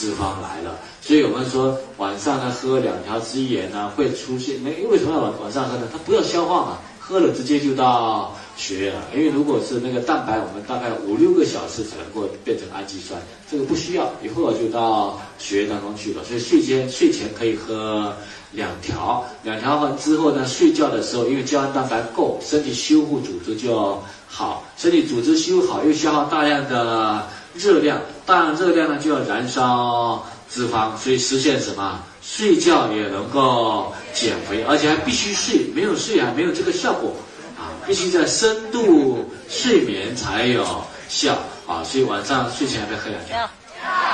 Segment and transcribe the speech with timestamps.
[0.00, 0.78] 脂肪来了。
[1.02, 5.82] 所以我们说晚上呢喝两条之盐呢会出现，那为什么要晚晚上喝呢？
[5.92, 9.02] 它不要消化嘛，喝了直接就到血液了。
[9.14, 13.20] 因为如果是那个蛋白，我们大概五六个小时才能够变成氨基酸，
[13.50, 16.24] 这个不需要，一会儿就到血液当中去了。
[16.24, 18.14] 所以睡前睡前可以喝
[18.52, 28.00] 两条，两条完之后呢，睡觉的时候因为胶原蛋白够，身体修复组织就好，身体组织修好又消耗大量的热量，
[28.30, 30.24] 大量热量呢就要燃烧。
[30.52, 32.00] 脂肪，所以实现什么？
[32.20, 37.14] 睡觉也能够减肥，而且还必须睡，没有睡还没有这个效果
[37.56, 37.70] 啊！
[37.86, 40.64] 必须在深度睡眠才有
[41.08, 41.84] 效啊！
[41.84, 43.48] 所以晚上睡前要不要喝两条？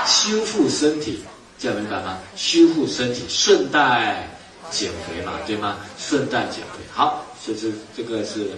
[0.04, 1.24] 修复身体，
[1.58, 2.18] 这样明白吗？
[2.36, 4.28] 修复身体，顺带
[4.70, 5.76] 减肥嘛，对吗？
[5.98, 8.50] 顺带减肥，好，所以这这个是，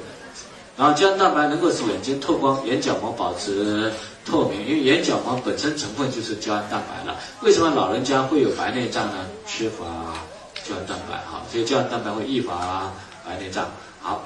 [0.77, 3.93] 然后胶原蛋白能够使眼睛透光，眼角膜保持。
[4.29, 7.19] 透明，因为眼角膜本身成分就是胶原蛋白了。
[7.41, 9.25] 为什么老人家会有白内障呢？
[9.47, 9.87] 缺乏
[10.63, 12.93] 胶原蛋白，哈，所以胶原蛋白会易发
[13.27, 13.67] 白内障。
[14.03, 14.23] 好，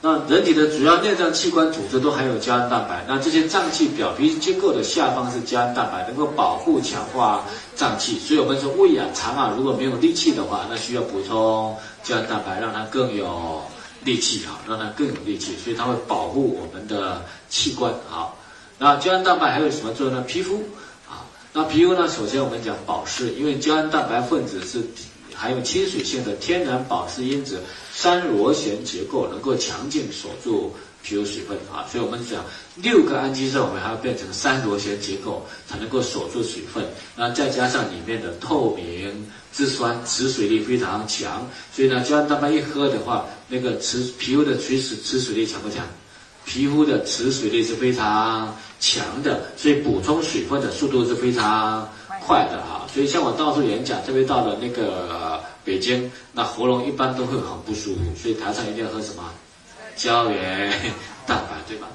[0.00, 7.44] 那人体的主要内脏器官组织都含有胶原蛋白，那这些脏器表皮结构的下方是胶原蛋白，能够保护强化
[7.76, 8.18] 脏器。
[8.18, 13.62] 所以我们说胃啊、肠啊如果没有力气的话，那需要补充胶原蛋白，让它更有
[14.02, 18.36] 力气，哈，让它更有力气，所以它会保护我们的器官，好。
[18.78, 20.22] 那胶原蛋白还有什么作用呢？
[20.22, 20.62] 皮肤
[21.08, 22.08] 啊，那皮肤呢？
[22.08, 24.80] 首先我们讲保湿，因为胶原蛋白分子是
[25.34, 27.60] 含有亲水性的天然保湿因子，
[27.92, 31.86] 三螺旋结构能够强劲锁住皮肤水分啊。
[31.90, 32.44] 所以我们讲
[32.76, 36.84] 六个氨基酸，我们还要变成三螺旋结构才能够锁住水分。
[37.16, 41.44] 那再加上里面的透明质酸，持水力非常强。
[41.74, 45.84] 所以呢，胶原蛋白一喝的话，那个持皮肤的持水持水力强不强？
[46.48, 51.86] 皮肤的持水力是非常强的，所以补充水分的速度是非常
[52.26, 52.86] 快的哈。
[52.92, 59.22] 所以像我到处演讲，特别到了那个北京，那喉咙一般都会很不舒服，所以台上一定要喝什么
[59.94, 60.70] 胶原
[61.26, 61.86] 蛋白，对吧？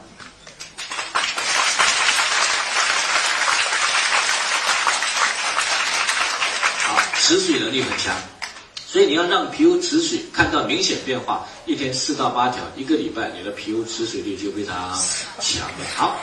[6.78, 8.14] 好，持水能力很强。
[8.94, 14.94] 所以你要让皮肤持水，看到明显变化，一天四到八条，一个礼拜你的皮肤持水力就非常
[15.40, 15.86] 强了。
[15.96, 16.20] 好，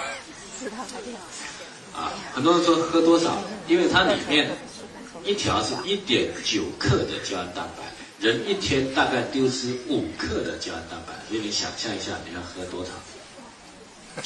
[0.56, 2.00] 四到八条。
[2.00, 3.42] 啊，很多人说喝多少？
[3.66, 4.56] 因为它里面
[5.25, 7.82] 一条是一点九克的胶原蛋白，
[8.20, 12.91] 人一天大概丢失五克的胶原蛋白，所以你想象一下你要喝多少？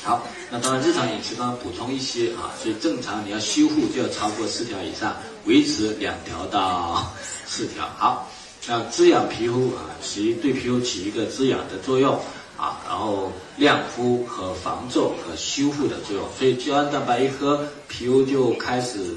[0.02, 5.16] 好，那当然日常饮食当中补充一些啊，所以正常你要修复就要超过四条以上，
[5.46, 7.12] 维持两条到
[7.46, 7.88] 四条。
[7.98, 8.30] 好。
[8.66, 12.18] 要滋养皮肤啊，起对皮肤起一个滋养的作用
[12.56, 16.26] 啊，然后亮肤和防皱和修复的作用。
[16.38, 19.16] 所以胶原蛋白一喝，皮肤就开始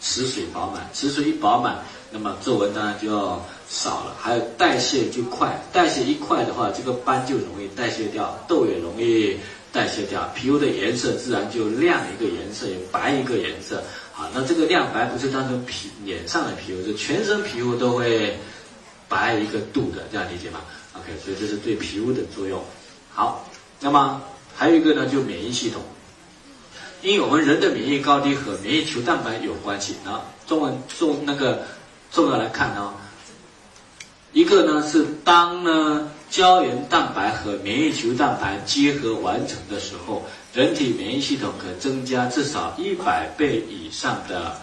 [0.00, 9.36] 持水饱满，持水一饱满，那么皱纹当然就要少了，还有代谢就快，代谢一快的话，这个斑就容易代谢掉，痘也容易
[9.74, 13.82] 代谢掉，皮肤的颜色自然就亮一个颜色，白一个颜色。
[14.12, 18.38] 好，那这个亮白不是单纯皮脸上的皮肤，是全身皮肤都会。
[19.06, 20.60] 白一个度的，这样理解吗
[20.94, 22.60] ？OK，所以这是对皮肤的作用。
[23.12, 23.48] 好，
[23.78, 24.20] 那么
[24.56, 25.82] 还有一个呢，就免疫系统，
[27.02, 29.94] 因为我们人的免疫高低和免疫球蛋白有关系。
[30.04, 31.64] 那中文重那个
[32.10, 32.94] 重要来看呢，
[34.32, 44.60] 一个呢是当呢胶原蛋白和免疫球蛋白结合完成的时候，人体免疫系统可增加至少一百倍以上的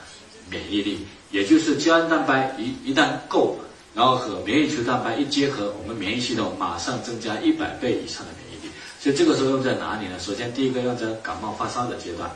[0.50, 3.58] 免疫力，也就是胶原蛋白一一旦够。
[3.96, 8.70] 然后和免疫球蛋白一结合，我们免疫系统马上增加一百倍以上的免疫力。
[9.00, 10.20] 所以这个时候用在哪里呢？
[10.20, 12.30] 首先第一个用在感冒发烧的阶段。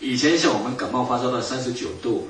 [0.00, 2.26] 以前像我们感冒发烧到三十九度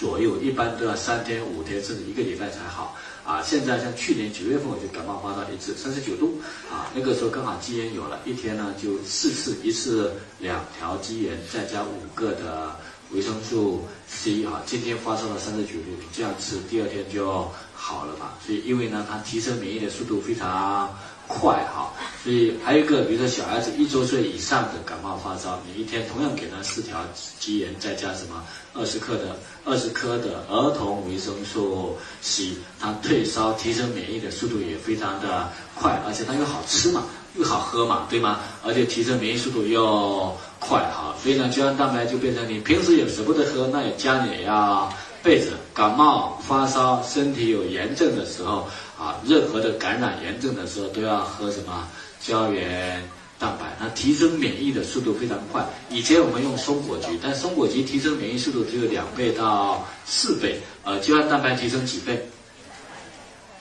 [0.00, 2.96] 左右，一般都要三天、五天甚至一个礼拜才好。
[3.22, 6.40] 啊，现在像去年九月份我就感冒发烧一次，三十九度。
[6.72, 12.74] 啊，那个时候刚好肌炎有了，一天呢就四次，一次两条肌炎，再加五个的。
[13.12, 18.32] 维生素 C 啊，今天发烧了三十九度，这样吃第二天就好了嘛。
[18.44, 20.96] 所以因为呢，它提升免疫的速度非常
[21.26, 21.92] 快哈。
[22.22, 27.00] 所以还有一个，比如说小孩子一周岁以上的感冒发烧，你一天同样给他四条
[27.40, 37.04] 鸡盐，再加什么二十克的二十克的儿童维生素 C，它退烧提升免疫的速度也非常的快，而且它又好吃嘛。
[37.36, 38.40] 又好喝嘛，对吗？
[38.64, 40.36] 而且提升免疫速度又
[40.70, 44.88] 快哈，所以呢，胶原蛋白就变成你平时也舍不得喝，那也家里也要
[45.20, 45.46] 备着。
[45.74, 51.88] 感冒发烧、身体有炎症的时候啊，任何的感染炎症的时候都要喝什么
[52.20, 53.02] 胶原
[53.36, 55.64] 蛋白，那提升免疫的速度非常快。
[55.88, 62.28] 以前我们用松果菊，但松果菊提升免疫速度只有两倍到四倍，呃，胶原蛋白提升几倍？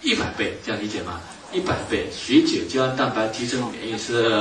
[0.04, 1.20] 一百倍，这样理解吗？
[1.52, 4.32] 一百倍，水解胶原蛋白提升免疫是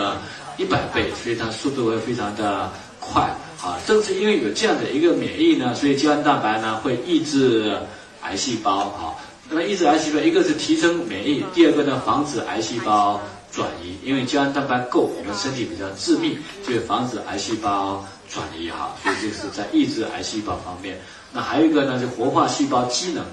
[0.58, 2.70] 一百倍，所以它速度会非常的
[3.00, 3.22] 快。
[3.62, 7.74] 啊，正是因为有这样的一个免疫呢，所以胶原蛋白呢会抑制
[8.22, 8.88] 癌细胞。
[8.90, 9.16] 啊，
[9.48, 13.18] 那么抑制癌细胞，一个是提升免疫，第二个呢防止癌细胞。
[13.50, 21.00] 转移，因为胶原蛋白够，我们身体比较致密，就防止癌细胞转移哈，所以这是在抑制癌细胞方面。
[21.32, 23.24] 那还有一个呢，就活化细胞机能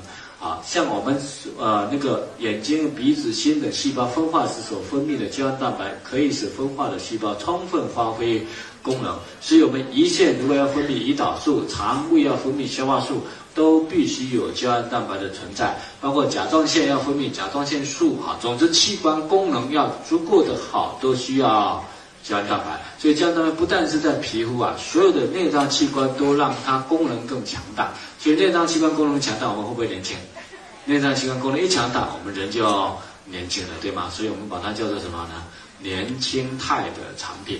[0.42, 1.20] 啊，像我们
[1.58, 8.46] 呃那个眼睛、鼻子、心等细胞分化时所分泌的胶原蛋白，可以使分化的细胞充分发挥
[8.84, 9.18] 功能。
[9.42, 13.22] 所以我们胰腺如果要分泌胰岛素，肠胃要分泌消化素。
[13.56, 21.82] 都必须有胶原蛋白的存在，包括甲状腺要分泌甲状腺素，哈，总之器官功能要足够的好，都需要
[22.27, 22.83] 胶原蛋白。
[22.98, 27.94] 所以胶原蛋白不但是在皮肤啊，所有的内脏器官都让它功能更强大。
[28.19, 30.18] 所以内脏器官功能强大，我们会不会年轻？
[30.86, 34.10] 内脏器官功能一强大，我们人就要年轻了，对吗？
[34.10, 35.44] 所以我们把它叫做什么呢？
[35.80, 37.60] 年轻态的产品。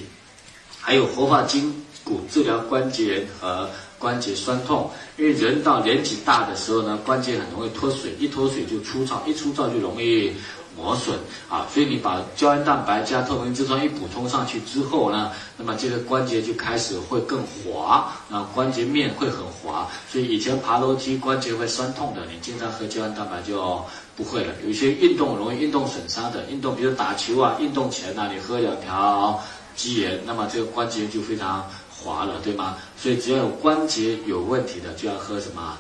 [0.80, 3.70] 还有活化筋骨，治疗关节炎和。
[3.98, 10.34] 关节酸痛，因为人到年纪大的时候呢，关节很容易脱水，一脱水就粗糙，一粗糙就容易
[10.78, 11.18] 磨损
[11.50, 11.66] 啊。
[11.74, 19.88] 所以你把胶原蛋白加透明质酸一补充上去之后呢，那么这个关节就开始会更滑，啊，关节面会很滑。
[20.12, 23.84] 所以以前爬楼梯关节会酸痛的，你经常喝胶原蛋白就
[24.16, 24.54] 不会了。
[24.66, 29.42] 有些运动容易运动损伤的，运动比如打球啊，运动前呢你喝两条
[29.76, 31.66] 肌盐，那么这个关节就非常。
[31.98, 32.78] 滑了，对吗？
[32.96, 35.76] 所以只要有关节有问题的，就要喝什么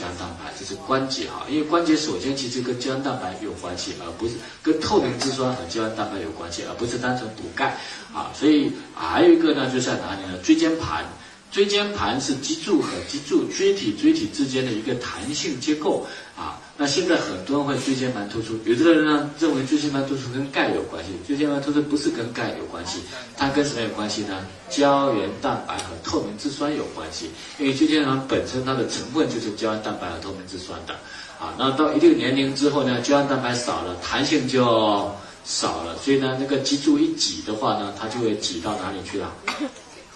[0.00, 1.44] 胶原蛋白，这是关节哈。
[1.48, 7.76] 因为关节首先其实跟胶原蛋白有关系，而不是跟透明质酸和胶原蛋白有关系，而不是单纯补钙
[8.14, 8.32] 啊。
[8.34, 10.38] 所以还有一个呢，就在哪里呢？
[10.42, 11.04] 椎间盘，
[11.50, 16.06] 椎间盘是脊柱和脊柱、椎体、椎体之间的一个弹性结构
[16.36, 16.60] 啊。
[16.76, 23.00] 那现在很多人会椎间盘突出，有的人呢认为椎间盘突出跟钙有关系，椎间盘突出不是跟钙有关系，
[23.36, 24.46] 它跟什么有关系呢？
[24.70, 30.94] 胶原蛋白和透明质酸有关系，因为椎间盘本身它的成分就是胶原蛋白和透明质酸的，
[31.38, 34.64] 啊，那到一定年龄之后呢，胶原蛋白少了，弹性就
[35.44, 39.30] 少了，所以呢，那个脊柱一挤的话呢，它就会挤到哪里去了？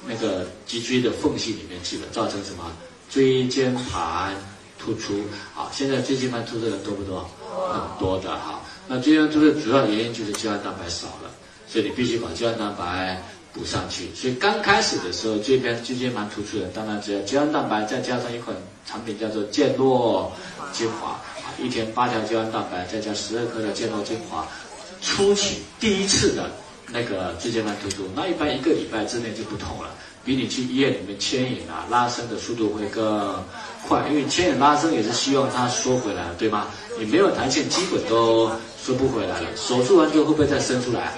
[0.07, 2.71] 那个脊椎的缝隙里面去了，造成什么？
[3.11, 4.35] 椎间盘。
[4.77, 5.15] 突出
[5.57, 5.71] 啊！
[5.73, 7.27] 现在椎间盘突出的多不多？
[7.73, 8.61] 很多的哈。
[8.87, 11.31] 那椎间盘突出的主要原因就是胶原蛋白少了，
[11.67, 13.23] 所以你必须把胶原蛋白
[13.55, 14.11] 补上去。
[14.15, 18.55] 所以刚开始的时候，这边椎间盘突出的，当然只要胶原蛋白再加上一款
[18.85, 20.31] 产品叫做健诺
[20.71, 24.47] 精华啊，一天八条胶原蛋白再加十二克的健诺精华，
[25.01, 26.51] 初期第一次的
[26.93, 29.91] 那个椎间盘突出，那一般一个礼拜之内就不痛了。
[30.25, 33.45] 比你去医院里面牵引啊、拉伸的速度会更
[33.87, 36.69] 快，因为牵引拉伸也是希望它缩回来，对吗？
[36.99, 38.51] 你没有弹性，基本都
[38.83, 39.55] 缩不回来了。
[39.55, 41.13] 手术完之后会不会再伸出来？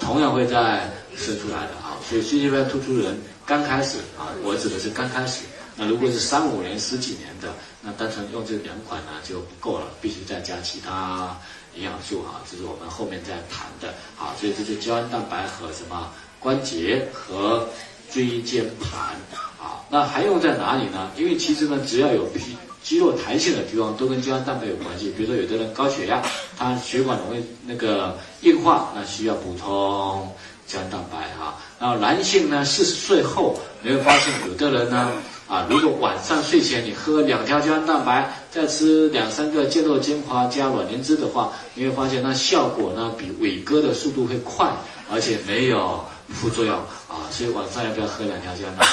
[0.00, 2.00] 同样会再伸出来的啊。
[2.08, 5.42] 所以椎间盘突出人刚开始啊，我指的是刚开始。
[5.78, 7.52] 那如果是三五年、十几年的，
[7.82, 11.36] 那单纯用这两款呢就不够了，必须再加其他
[11.76, 14.34] 营养素啊，这是我们后面再谈的啊。
[14.40, 17.68] 所以这是胶原蛋白和什么关节和。
[18.08, 19.16] 椎间盘
[19.60, 21.10] 啊，那还用在哪里呢？
[21.16, 25.12] 因为其实呢，只要有皮肌肉弹性的地方，都跟胶原蛋白有关系。
[25.16, 26.22] 比如说，有的人高血压，
[26.56, 30.32] 他血管容易那个硬化，那需要补充
[30.68, 31.56] 胶原蛋白哈。
[31.80, 35.10] 然后男性呢，四十岁后，你会发现有的人呢，
[35.48, 44.72] 啊，如果晚上睡前你喝两条胶原蛋白，再吃两三个健诺精华加卵磷脂的话，你会发现那效果呢，比伟哥的速度会快，
[45.12, 46.02] 而且没有。
[46.28, 48.84] 副作用啊，所以晚上要不要喝两条胶原蛋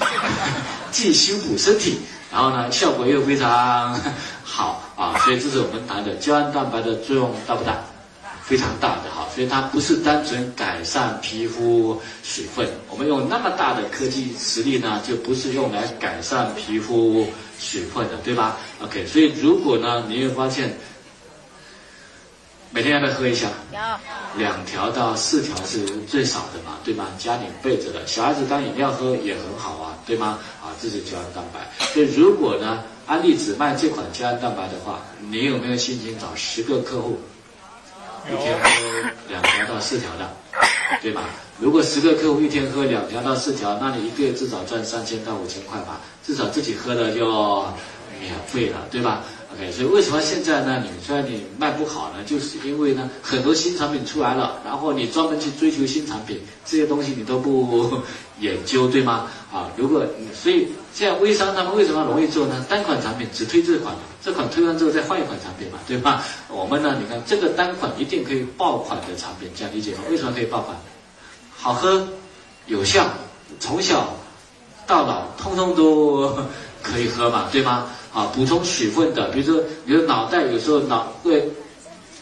[0.00, 0.08] 白？
[0.90, 1.98] 既修补身体，
[2.32, 3.94] 然后呢，效果又非常
[4.42, 7.78] 好啊，所以这是我们谈的胶原蛋白的作用大不大？
[8.50, 17.28] 非常大的哈，所以它不是单纯改善皮肤水分，我们用那么大的科技实力呢，就不是用来改善皮肤
[17.60, 20.76] 水分的，对吧？OK，所以如果呢，你会发现。
[22.72, 23.48] 每天要不要喝一下？
[23.72, 23.98] 要
[24.38, 27.08] 两条到四条是最少的嘛，对吗？
[27.18, 30.38] 家里备着的，小孩子当饮料喝也很好啊，对吗？
[30.62, 31.68] 啊，这是胶原蛋白。
[31.92, 37.18] 所以如果呢，安利只卖这款胶原蛋白的话，你有没有心情找十个客户，
[38.28, 40.30] 一天喝两条到四条的，
[41.00, 41.22] 对吧？
[41.58, 47.64] 如果十个客户一天喝两条到四条，那你一个月至少赚三千到五千块吧，至少自己喝的就
[48.20, 49.24] 免费了，对吧
[49.72, 50.82] 所以为什么现在呢？
[50.82, 57.98] 你虽然你卖不好呢，就是因为呢很多新产品出来了，然后你专门去追求新产品，这些东西你都不
[58.38, 59.26] 研究，对吗？
[59.52, 62.64] 啊，如果所以现在微商他们为什么容易做呢？
[62.68, 66.24] 单款产品只推这款，这款推完之后再换一款产品嘛，对吧？
[66.48, 69.98] 我们呢，你看这个单款一定可以爆款的产品，这样理解吗？
[70.10, 70.76] 为什么可以爆款？
[71.56, 72.08] 好喝，
[72.66, 73.06] 有效，
[73.58, 74.14] 从小
[74.86, 76.34] 到老通通都
[76.82, 77.90] 可以喝嘛，对吗？
[78.12, 81.48] 啊，补充水分的，比如说你的脑袋有时候脑会，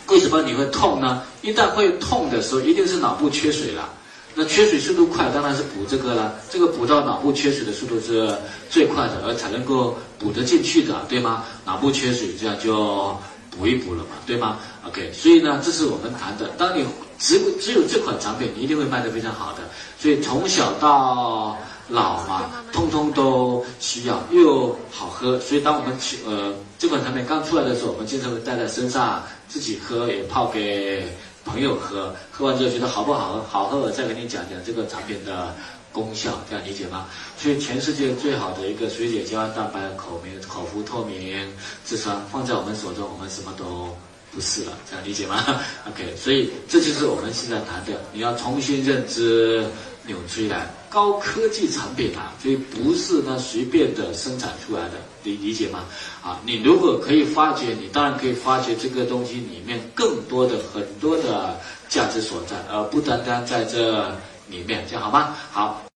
[0.08, 1.22] 为什么你会痛呢？
[1.42, 3.88] 一旦会痛的时候，一定是脑部缺水了。
[4.34, 6.34] 那缺水速度快，当然是补这个了。
[6.50, 8.32] 这个补到脑部缺水的速度是
[8.70, 11.44] 最快的，而才能够补得进去的，对吗？
[11.64, 13.16] 脑部缺水，这样就
[13.50, 16.50] 补一补了嘛，对吗？OK，所以呢，这是我们谈的。
[16.56, 16.84] 当你
[17.18, 19.58] 只只有这款产品，你一定会卖得非常好的。
[19.98, 21.56] 所以从小到
[21.88, 23.47] 老嘛，通通都
[23.88, 25.40] 需要，又好喝。
[25.40, 31.08] 所以当我们去呃这款产品刚出来的时候，我们经常会带在身上，自己喝也泡给
[31.42, 32.14] 朋友喝。
[32.30, 33.42] 喝完之后觉得好不好喝？
[33.48, 35.54] 好喝，我再给你讲讲这个产品的
[35.90, 37.06] 功效，这样理解吗？
[37.38, 41.50] 所以全世界最好的一个水解胶原蛋白口明口服透明
[41.86, 43.88] 质酸放在我们手中，我们什么都。
[44.30, 45.42] 不是了，这样理解吗？
[45.88, 49.64] OK，所以这就是我们现在谈的，你要重新认知
[50.04, 55.84] 纽崔莱高科技产品啊，所以不是呢随便的生产出来的，你理解吗？
[56.22, 64.08] 啊，你如果可以发掘，你当然可以发掘这个东西里面更多的很多的价值所在，而不单单在这
[64.48, 65.36] 里面，这样好吗？
[65.52, 65.84] 好。